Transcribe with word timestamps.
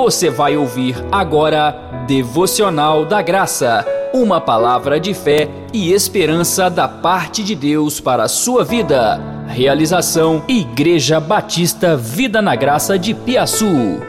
Você 0.00 0.30
vai 0.30 0.56
ouvir 0.56 0.94
agora 1.10 1.72
Devocional 2.06 3.04
da 3.04 3.20
Graça, 3.20 3.84
uma 4.14 4.40
palavra 4.40 5.00
de 5.00 5.12
fé 5.12 5.50
e 5.72 5.92
esperança 5.92 6.70
da 6.70 6.86
parte 6.86 7.42
de 7.42 7.56
Deus 7.56 7.98
para 7.98 8.22
a 8.22 8.28
sua 8.28 8.64
vida. 8.64 9.20
Realização 9.48 10.44
Igreja 10.46 11.18
Batista 11.18 11.96
Vida 11.96 12.40
na 12.40 12.54
Graça 12.54 12.96
de 12.96 13.12
Piaçu. 13.12 14.00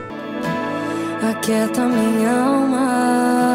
Aquieta 1.28 1.82
minha 1.82 2.40
alma, 2.40 3.49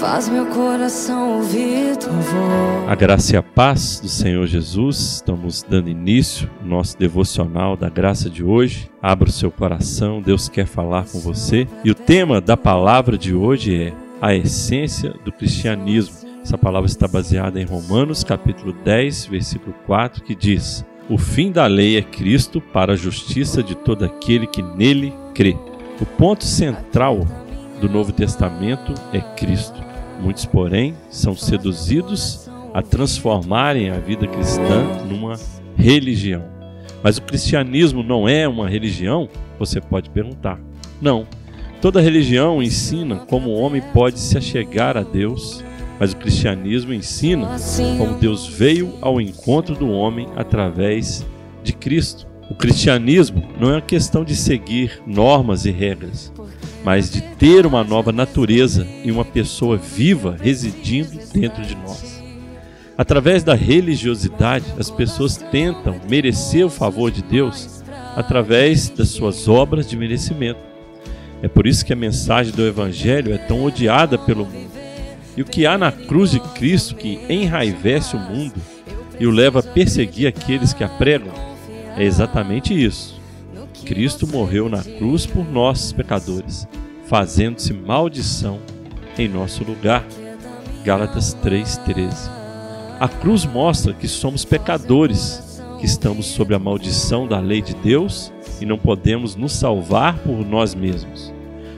faz 0.00 0.28
meu 0.28 0.46
coração 0.46 1.38
ouvir 1.38 1.96
tua 1.96 2.12
voz. 2.12 2.88
A 2.88 2.94
graça 2.94 3.34
e 3.34 3.36
a 3.36 3.42
paz 3.42 3.98
do 4.00 4.08
Senhor 4.08 4.46
Jesus, 4.46 5.16
estamos 5.16 5.64
dando 5.68 5.90
início 5.90 6.48
ao 6.60 6.68
nosso 6.68 6.96
devocional 6.96 7.76
da 7.76 7.88
graça 7.88 8.30
de 8.30 8.44
hoje. 8.44 8.88
Abra 9.02 9.28
o 9.28 9.32
seu 9.32 9.50
coração, 9.50 10.22
Deus 10.22 10.48
quer 10.48 10.66
falar 10.66 11.04
com 11.06 11.18
você. 11.18 11.66
E 11.84 11.90
o 11.90 11.96
tema 11.96 12.40
da 12.40 12.56
palavra 12.56 13.18
de 13.18 13.34
hoje 13.34 13.74
é 13.74 13.92
a 14.22 14.32
essência 14.32 15.14
do 15.24 15.32
cristianismo. 15.32 16.28
Essa 16.44 16.56
palavra 16.56 16.86
está 16.86 17.08
baseada 17.08 17.60
em 17.60 17.64
Romanos, 17.64 18.22
capítulo 18.22 18.72
10, 18.72 19.26
versículo 19.26 19.74
4, 19.84 20.22
que 20.22 20.34
diz: 20.34 20.84
O 21.08 21.18
fim 21.18 21.50
da 21.50 21.66
lei 21.66 21.96
é 21.96 22.02
Cristo 22.02 22.60
para 22.60 22.92
a 22.92 22.96
justiça 22.96 23.64
de 23.64 23.74
todo 23.74 24.04
aquele 24.04 24.46
que 24.46 24.62
nele 24.62 25.12
crê. 25.34 25.56
O 26.00 26.06
ponto 26.06 26.44
central 26.44 27.26
do 27.80 27.88
Novo 27.88 28.12
Testamento 28.12 28.94
é 29.12 29.20
Cristo. 29.20 29.87
Muitos, 30.20 30.44
porém, 30.44 30.94
são 31.10 31.36
seduzidos 31.36 32.48
a 32.74 32.82
transformarem 32.82 33.90
a 33.90 33.98
vida 33.98 34.26
cristã 34.26 34.84
numa 35.08 35.34
religião. 35.76 36.44
Mas 37.02 37.18
o 37.18 37.22
cristianismo 37.22 38.02
não 38.02 38.28
é 38.28 38.46
uma 38.48 38.68
religião? 38.68 39.28
Você 39.58 39.80
pode 39.80 40.10
perguntar. 40.10 40.60
Não. 41.00 41.26
Toda 41.80 42.00
religião 42.00 42.60
ensina 42.60 43.16
como 43.16 43.50
o 43.50 43.60
homem 43.60 43.80
pode 43.92 44.18
se 44.18 44.36
achegar 44.36 44.96
a 44.96 45.02
Deus, 45.02 45.64
mas 45.98 46.12
o 46.12 46.16
cristianismo 46.16 46.92
ensina 46.92 47.56
como 47.96 48.18
Deus 48.18 48.46
veio 48.48 48.94
ao 49.00 49.20
encontro 49.20 49.76
do 49.76 49.88
homem 49.88 50.26
através 50.36 51.24
de 51.62 51.72
Cristo. 51.72 52.26
O 52.50 52.54
cristianismo 52.54 53.46
não 53.60 53.70
é 53.70 53.74
uma 53.74 53.80
questão 53.80 54.24
de 54.24 54.34
seguir 54.34 55.00
normas 55.06 55.66
e 55.66 55.70
regras, 55.70 56.32
mas 56.88 57.10
de 57.10 57.20
ter 57.20 57.66
uma 57.66 57.84
nova 57.84 58.10
natureza 58.10 58.86
e 59.04 59.12
uma 59.12 59.22
pessoa 59.22 59.76
viva 59.76 60.38
residindo 60.40 61.20
dentro 61.34 61.62
de 61.62 61.74
nós. 61.74 62.24
Através 62.96 63.42
da 63.42 63.54
religiosidade, 63.54 64.64
as 64.78 64.90
pessoas 64.90 65.36
tentam 65.36 66.00
merecer 66.08 66.64
o 66.64 66.70
favor 66.70 67.10
de 67.10 67.20
Deus 67.20 67.84
através 68.16 68.88
das 68.88 69.10
suas 69.10 69.46
obras 69.48 69.86
de 69.86 69.98
merecimento. 69.98 70.60
É 71.42 71.46
por 71.46 71.66
isso 71.66 71.84
que 71.84 71.92
a 71.92 71.96
mensagem 71.96 72.54
do 72.54 72.66
Evangelho 72.66 73.34
é 73.34 73.36
tão 73.36 73.64
odiada 73.64 74.16
pelo 74.16 74.46
mundo. 74.46 74.72
E 75.36 75.42
o 75.42 75.44
que 75.44 75.66
há 75.66 75.76
na 75.76 75.92
cruz 75.92 76.30
de 76.30 76.40
Cristo 76.40 76.96
que 76.96 77.20
enraivece 77.28 78.16
o 78.16 78.18
mundo 78.18 78.62
e 79.20 79.26
o 79.26 79.30
leva 79.30 79.60
a 79.60 79.62
perseguir 79.62 80.26
aqueles 80.26 80.72
que 80.72 80.82
a 80.82 80.88
pregam 80.88 81.34
é 81.98 82.02
exatamente 82.02 82.72
isso. 82.72 83.18
Cristo 83.88 84.26
morreu 84.26 84.68
na 84.68 84.82
cruz 84.82 85.24
por 85.24 85.50
nós, 85.50 85.92
pecadores, 85.92 86.68
fazendo-se 87.08 87.72
maldição 87.72 88.58
em 89.18 89.28
nosso 89.28 89.64
lugar. 89.64 90.04
Gálatas 90.84 91.34
3:13. 91.42 92.30
A 93.00 93.08
cruz 93.08 93.44
mostra 93.44 93.92
que 93.92 94.06
somos 94.06 94.44
pecadores, 94.44 95.60
que 95.80 95.86
estamos 95.86 96.26
sob 96.26 96.54
a 96.54 96.58
maldição 96.58 97.26
da 97.26 97.40
lei 97.40 97.62
de 97.62 97.74
Deus 97.74 98.32
e 98.60 98.66
não 98.66 98.78
podemos 98.78 99.34
nos 99.34 99.52
salvar 99.52 100.18
por 100.18 100.44
nós 100.44 100.74
mesmos. 100.74 101.32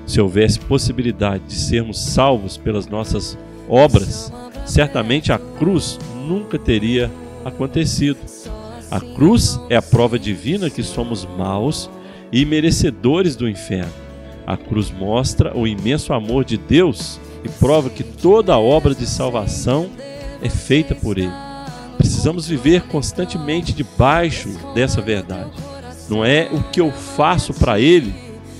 Se 0.07 0.21
houvesse 0.21 0.59
possibilidade 0.59 1.45
de 1.45 1.55
sermos 1.55 2.01
salvos 2.01 2.57
pelas 2.57 2.87
nossas 2.87 3.39
obras, 3.69 4.33
certamente 4.67 5.33
a 5.33 5.39
cruz 5.39 5.99
nunca 6.27 6.59
teria 6.59 7.11
acontecido. 7.45 8.19
A 8.91 9.01
cruz 9.01 9.61
é 9.69 9.77
a 9.77 9.83
prova 9.83 10.19
divina 10.19 10.69
que 10.69 10.83
somos 10.83 11.25
maus 11.25 11.89
e 12.33 12.45
merecedores 12.45 13.37
do 13.37 13.49
inferno. 13.49 14.10
A 14.47 14.57
cruz 14.57 14.91
mostra 14.91 15.57
o 15.57 15.67
imenso 15.67 16.13
amor 16.13 16.45
de 16.45 16.57
Deus 16.57 17.21
e 17.45 17.49
prova 17.49 17.91
que 17.91 18.03
toda 18.03 18.59
obra 18.59 18.95
de 18.95 19.07
salvação 19.07 19.89
é 20.43 20.49
feita 20.49 20.95
por 20.95 21.19
Ele. 21.19 21.33
Precisamos 21.97 22.49
viver 22.49 22.83
constantemente 22.83 23.73
debaixo 23.73 24.49
dessa 24.75 25.01
verdade. 25.01 25.51
Não 26.09 26.25
é 26.25 26.49
o 26.51 26.63
que 26.65 26.81
eu 26.81 26.91
faço 26.91 27.55
para 27.55 27.79
Ele 27.79 28.13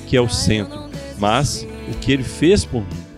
que 0.07 0.17
é 0.17 0.21
o 0.21 0.29
centro, 0.29 0.91
mas 1.19 1.67
o 1.89 1.97
que 1.99 2.11
Ele 2.11 2.25
fez 2.25 2.65
por 2.65 2.81
mim. 2.81 3.11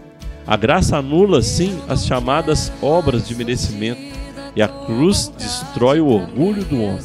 A 0.46 0.56
graça 0.56 0.98
anula, 0.98 1.40
sim, 1.40 1.78
as 1.88 2.04
chamadas 2.04 2.70
obras 2.82 3.26
de 3.26 3.34
merecimento 3.34 4.12
e 4.54 4.60
a 4.60 4.68
cruz 4.68 5.32
destrói 5.38 6.00
o 6.00 6.08
orgulho 6.08 6.64
do 6.64 6.82
homem. 6.82 7.00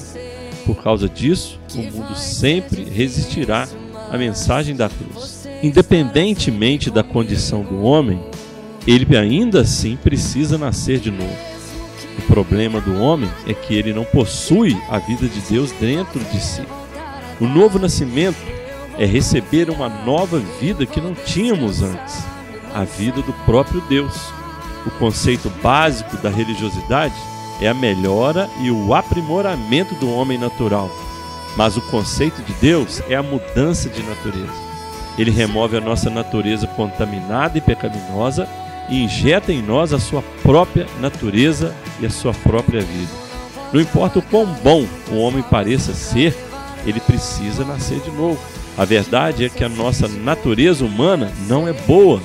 Por 0.65 0.83
causa 0.83 1.07
disso, 1.07 1.59
o 1.73 1.77
mundo 1.77 2.15
sempre 2.15 2.83
resistirá 2.83 3.67
à 4.11 4.17
mensagem 4.17 4.75
da 4.75 4.89
cruz. 4.89 5.36
Independentemente 5.63 6.91
da 6.91 7.03
condição 7.03 7.63
do 7.63 7.81
homem, 7.81 8.21
ele 8.85 9.17
ainda 9.17 9.61
assim 9.61 9.95
precisa 9.95 10.57
nascer 10.57 10.99
de 10.99 11.09
novo. 11.09 11.35
O 12.19 12.21
problema 12.23 12.79
do 12.79 13.01
homem 13.01 13.29
é 13.47 13.53
que 13.53 13.73
ele 13.73 13.93
não 13.93 14.03
possui 14.03 14.77
a 14.89 14.99
vida 14.99 15.27
de 15.27 15.39
Deus 15.41 15.71
dentro 15.73 16.19
de 16.19 16.39
si. 16.39 16.61
O 17.39 17.45
novo 17.45 17.79
nascimento 17.79 18.37
é 18.97 19.05
receber 19.05 19.69
uma 19.69 19.89
nova 19.89 20.39
vida 20.59 20.85
que 20.85 21.01
não 21.01 21.13
tínhamos 21.13 21.81
antes, 21.81 22.23
a 22.73 22.83
vida 22.83 23.21
do 23.21 23.33
próprio 23.45 23.81
Deus. 23.81 24.15
O 24.85 24.91
conceito 24.91 25.49
básico 25.61 26.17
da 26.17 26.29
religiosidade 26.29 27.15
é 27.61 27.67
a 27.67 27.73
melhora 27.73 28.47
e 28.61 28.69
o 28.69 28.93
aprimoramento 28.93 29.95
do 29.95 30.11
homem 30.11 30.37
natural. 30.37 30.89
Mas 31.55 31.75
o 31.75 31.81
conceito 31.81 32.41
de 32.43 32.53
Deus 32.53 33.01
é 33.09 33.15
a 33.15 33.23
mudança 33.23 33.89
de 33.89 34.03
natureza. 34.03 34.66
Ele 35.17 35.31
remove 35.31 35.77
a 35.77 35.81
nossa 35.81 36.09
natureza 36.09 36.67
contaminada 36.67 37.57
e 37.57 37.61
pecaminosa 37.61 38.47
e 38.89 39.03
injeta 39.03 39.51
em 39.51 39.61
nós 39.61 39.93
a 39.93 39.99
sua 39.99 40.21
própria 40.43 40.85
natureza 40.99 41.75
e 41.99 42.05
a 42.05 42.09
sua 42.09 42.33
própria 42.33 42.81
vida. 42.81 43.11
Não 43.73 43.81
importa 43.81 44.19
o 44.19 44.21
quão 44.21 44.45
bom 44.63 44.85
o 45.11 45.17
homem 45.17 45.43
pareça 45.43 45.93
ser, 45.93 46.35
ele 46.85 46.99
precisa 46.99 47.65
nascer 47.65 47.99
de 47.99 48.11
novo. 48.11 48.39
A 48.77 48.85
verdade 48.85 49.43
é 49.43 49.49
que 49.49 49.63
a 49.63 49.69
nossa 49.69 50.07
natureza 50.07 50.85
humana 50.85 51.31
não 51.47 51.67
é 51.67 51.73
boa. 51.73 52.21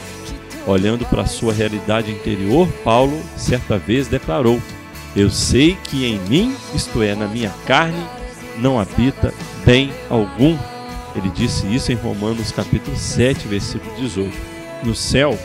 Olhando 0.67 1.05
para 1.07 1.23
a 1.23 1.27
sua 1.27 1.53
realidade 1.53 2.13
interior, 2.13 2.69
Paulo 2.85 3.21
certa 3.37 3.79
vez 3.79 4.07
declarou: 4.07 4.61
eu 5.15 5.29
sei 5.29 5.77
que 5.85 6.07
em 6.07 6.19
mim, 6.21 6.57
isto 6.75 7.03
é, 7.03 7.15
na 7.15 7.27
minha 7.27 7.53
carne, 7.67 8.03
não 8.59 8.81
habita 8.81 9.33
bem 9.65 9.93
algum. 10.09 10.57
Ele 11.15 11.31
disse 11.31 11.67
isso 11.67 11.93
em 11.93 11.97
Romanos 11.97 12.51
capítulo 12.51 12.97
7, 12.97 13.47
versículo 13.49 13.95
18. 13.97 14.37
No 14.85 14.95
céu, 14.95 15.39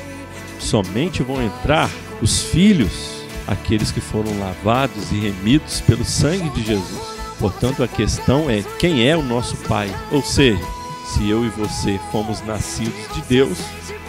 somente 0.60 1.24
vão 1.24 1.42
entrar 1.42 1.90
os 2.22 2.42
filhos, 2.42 3.24
aqueles 3.46 3.92
que 3.92 4.02
foram 4.02 4.40
lavados 4.40 5.12
e 5.12 5.20
remidos 5.20 5.82
pelo 5.82 6.06
sangue 6.06 6.50
de 6.50 6.64
Jesus. 6.64 7.18
Portanto, 7.40 7.84
a 7.84 7.88
questão 7.88 8.50
é 8.50 8.64
quem 8.80 9.08
é 9.08 9.16
o 9.16 9.22
nosso 9.22 9.56
Pai? 9.68 9.94
Ou 10.12 10.24
seja, 10.24 10.64
se 11.06 11.30
eu 11.30 11.46
e 11.46 11.50
você 11.50 12.00
fomos 12.12 12.42
nascidos 12.42 13.14
de 13.14 13.22
Deus 13.24 13.60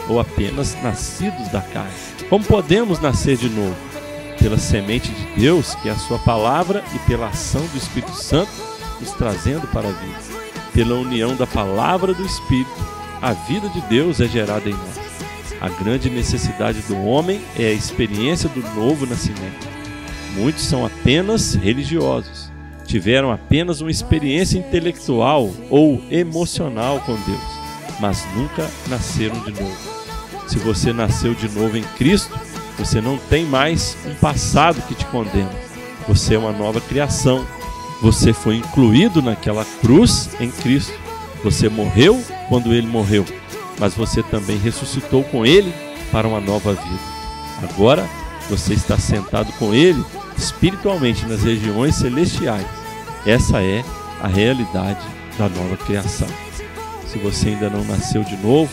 ou 0.08 0.18
apenas 0.18 0.74
nascidos 0.82 1.48
da 1.48 1.60
carne. 1.60 1.92
Como 2.30 2.44
podemos 2.44 2.98
nascer 3.00 3.36
de 3.36 3.48
novo? 3.50 3.76
pela 4.38 4.58
semente 4.58 5.10
de 5.10 5.40
Deus, 5.40 5.74
que 5.76 5.88
é 5.88 5.92
a 5.92 5.98
sua 5.98 6.18
palavra, 6.18 6.82
e 6.94 6.98
pela 7.00 7.28
ação 7.28 7.64
do 7.66 7.76
Espírito 7.76 8.14
Santo, 8.14 8.50
nos 9.00 9.12
trazendo 9.12 9.66
para 9.68 9.88
a 9.88 9.92
vida. 9.92 10.37
Pela 10.78 10.94
união 10.94 11.34
da 11.34 11.44
palavra 11.44 12.14
do 12.14 12.24
Espírito, 12.24 12.70
a 13.20 13.32
vida 13.32 13.68
de 13.68 13.80
Deus 13.88 14.20
é 14.20 14.28
gerada 14.28 14.70
em 14.70 14.74
nós. 14.74 15.00
A 15.60 15.68
grande 15.68 16.08
necessidade 16.08 16.82
do 16.82 16.96
homem 17.02 17.40
é 17.58 17.64
a 17.64 17.72
experiência 17.72 18.48
do 18.48 18.60
novo 18.76 19.04
nascimento. 19.04 19.66
Muitos 20.36 20.62
são 20.62 20.86
apenas 20.86 21.54
religiosos, 21.56 22.52
tiveram 22.86 23.32
apenas 23.32 23.80
uma 23.80 23.90
experiência 23.90 24.56
intelectual 24.56 25.50
ou 25.68 26.00
emocional 26.12 27.00
com 27.00 27.14
Deus, 27.14 27.98
mas 27.98 28.24
nunca 28.36 28.70
nasceram 28.86 29.40
de 29.40 29.60
novo. 29.60 29.76
Se 30.46 30.60
você 30.60 30.92
nasceu 30.92 31.34
de 31.34 31.48
novo 31.48 31.76
em 31.76 31.82
Cristo, 31.96 32.38
você 32.78 33.00
não 33.00 33.18
tem 33.18 33.44
mais 33.44 33.96
um 34.06 34.14
passado 34.14 34.80
que 34.86 34.94
te 34.94 35.04
condena. 35.06 35.50
Você 36.06 36.36
é 36.36 36.38
uma 36.38 36.52
nova 36.52 36.80
criação. 36.80 37.44
Você 38.00 38.32
foi 38.32 38.56
incluído 38.56 39.20
naquela 39.20 39.64
cruz 39.80 40.30
em 40.40 40.50
Cristo. 40.50 40.92
Você 41.42 41.68
morreu 41.68 42.22
quando 42.48 42.72
ele 42.72 42.86
morreu, 42.86 43.24
mas 43.78 43.94
você 43.94 44.22
também 44.22 44.56
ressuscitou 44.58 45.24
com 45.24 45.44
ele 45.44 45.72
para 46.10 46.26
uma 46.26 46.40
nova 46.40 46.72
vida. 46.74 47.18
Agora 47.62 48.08
você 48.48 48.74
está 48.74 48.96
sentado 48.98 49.52
com 49.58 49.74
ele 49.74 50.02
espiritualmente 50.36 51.26
nas 51.26 51.42
regiões 51.42 51.96
celestiais. 51.96 52.66
Essa 53.26 53.62
é 53.62 53.84
a 54.20 54.28
realidade 54.28 55.04
da 55.36 55.48
nova 55.48 55.76
criação. 55.76 56.28
Se 57.06 57.18
você 57.18 57.50
ainda 57.50 57.68
não 57.68 57.84
nasceu 57.84 58.22
de 58.22 58.36
novo, 58.36 58.70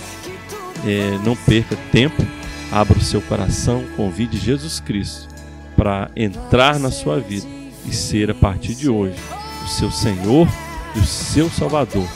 é, 0.86 1.18
não 1.24 1.36
perca 1.36 1.76
tempo, 1.92 2.26
abra 2.72 2.98
o 2.98 3.02
seu 3.02 3.22
coração, 3.22 3.84
convide 3.96 4.38
Jesus 4.38 4.80
Cristo 4.80 5.28
para 5.76 6.10
entrar 6.16 6.80
na 6.80 6.92
sua 6.92 7.20
vida 7.20 7.48
e 7.88 7.94
ser 7.94 8.32
a 8.32 8.36
partir 8.36 8.76
de 8.76 8.90
hoje 8.90 9.16
o 9.64 9.68
seu 9.68 9.92
Senhor 9.92 10.48
e 10.96 11.00
o 11.00 11.06
seu 11.06 11.50
Salvador 11.50 12.08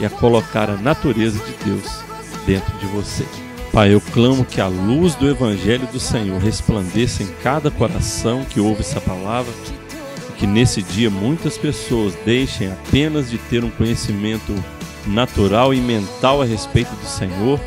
e 0.00 0.06
a 0.06 0.10
colocar 0.10 0.70
a 0.70 0.76
natureza 0.76 1.38
de 1.44 1.64
Deus 1.64 2.00
dentro 2.46 2.76
de 2.78 2.86
você. 2.86 3.24
Pai, 3.72 3.92
eu 3.92 4.00
clamo 4.00 4.44
que 4.44 4.60
a 4.60 4.66
luz 4.66 5.14
do 5.14 5.28
Evangelho 5.28 5.86
do 5.88 6.00
Senhor 6.00 6.40
resplandeça 6.40 7.22
em 7.22 7.28
cada 7.42 7.70
coração 7.70 8.44
que 8.44 8.60
ouve 8.60 8.80
essa 8.80 9.00
palavra 9.00 9.52
e 10.30 10.32
que 10.32 10.46
nesse 10.46 10.82
dia 10.82 11.10
muitas 11.10 11.58
pessoas 11.58 12.14
deixem 12.24 12.70
apenas 12.70 13.30
de 13.30 13.38
ter 13.38 13.62
um 13.64 13.70
conhecimento 13.70 14.54
natural 15.06 15.74
e 15.74 15.80
mental 15.80 16.40
a 16.40 16.44
respeito 16.44 16.90
do 16.96 17.06
Senhor 17.06 17.60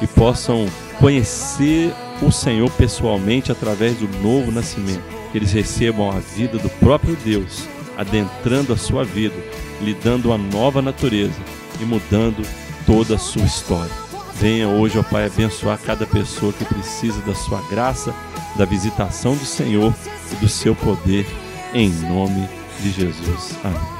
e 0.00 0.06
possam 0.06 0.66
conhecer 0.98 1.92
o 2.22 2.30
Senhor 2.30 2.70
pessoalmente 2.72 3.50
através 3.50 3.96
do 3.96 4.08
novo 4.22 4.50
nascimento. 4.50 5.15
Que 5.30 5.38
eles 5.38 5.52
recebam 5.52 6.10
a 6.10 6.18
vida 6.18 6.58
do 6.58 6.68
próprio 6.68 7.16
Deus, 7.24 7.68
adentrando 7.96 8.72
a 8.72 8.76
sua 8.76 9.04
vida, 9.04 9.36
lhe 9.80 9.94
dando 9.94 10.26
uma 10.26 10.38
nova 10.38 10.80
natureza 10.80 11.40
e 11.80 11.84
mudando 11.84 12.46
toda 12.86 13.16
a 13.16 13.18
sua 13.18 13.42
história. 13.42 13.92
Venha 14.34 14.68
hoje, 14.68 14.98
ó 14.98 15.02
Pai, 15.02 15.26
abençoar 15.26 15.78
cada 15.78 16.06
pessoa 16.06 16.52
que 16.52 16.64
precisa 16.64 17.20
da 17.22 17.34
sua 17.34 17.60
graça, 17.70 18.14
da 18.56 18.64
visitação 18.64 19.34
do 19.34 19.44
Senhor 19.44 19.94
e 20.32 20.36
do 20.36 20.48
seu 20.48 20.74
poder, 20.74 21.26
em 21.74 21.88
nome 21.88 22.48
de 22.80 22.90
Jesus. 22.90 23.56
Amém. 23.64 23.96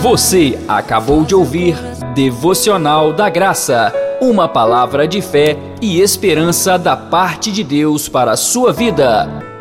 Você 0.00 0.58
acabou 0.68 1.24
de 1.24 1.34
ouvir 1.34 1.76
Devocional 2.14 3.12
da 3.12 3.28
Graça, 3.28 3.92
uma 4.28 4.48
palavra 4.48 5.06
de 5.06 5.20
fé 5.20 5.56
e 5.80 6.00
esperança 6.00 6.78
da 6.78 6.96
parte 6.96 7.52
de 7.52 7.62
Deus 7.62 8.08
para 8.08 8.32
a 8.32 8.36
sua 8.36 8.72
vida. 8.72 9.53